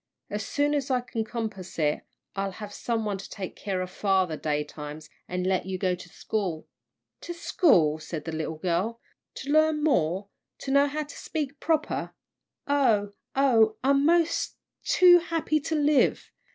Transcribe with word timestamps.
As 0.31 0.43
soon 0.43 0.73
as 0.73 0.89
I 0.89 0.99
can 1.01 1.23
compass 1.23 1.77
it, 1.77 2.01
I'll 2.35 2.53
have 2.53 2.73
some 2.73 3.05
one 3.05 3.19
to 3.19 3.29
take 3.29 3.55
care 3.55 3.81
of 3.83 3.91
father 3.91 4.35
daytimes, 4.35 5.11
and 5.27 5.45
let 5.45 5.67
you 5.67 5.77
go 5.77 5.93
to 5.93 6.09
school." 6.09 6.67
"To 7.21 7.35
school!" 7.35 7.99
said 7.99 8.25
the 8.25 8.31
little 8.31 8.57
girl, 8.57 8.99
"to 9.35 9.51
learn 9.51 9.83
more 9.83 10.29
to 10.61 10.71
know 10.71 10.87
how 10.87 11.03
to 11.03 11.15
speak 11.15 11.59
proper! 11.59 12.15
Oh, 12.65 13.13
oh, 13.35 13.77
I'm 13.83 14.03
mos' 14.07 14.55
too 14.83 15.19
happy 15.19 15.59
to 15.59 15.75
live! 15.75 16.31